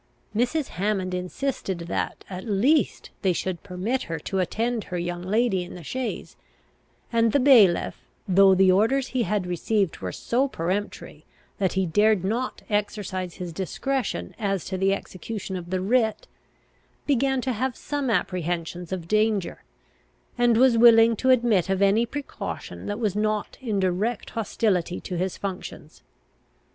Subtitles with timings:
[0.35, 0.69] Mrs.
[0.69, 5.75] Hammond insisted that, at least, they should permit her to attend her young lady in
[5.75, 6.35] the chaise;
[7.13, 11.23] and the bailiff, though the orders he had received were so peremptory
[11.59, 16.25] that he dared not exercise his discretion as to the execution of the writ,
[17.05, 19.61] began to have some apprehensions of danger,
[20.35, 25.15] and was willing to admit of any precaution that was not in direct hostility to
[25.15, 26.01] his functions.